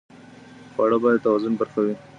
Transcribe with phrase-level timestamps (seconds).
[0.73, 1.95] خواړه باید د توازن برخه وي.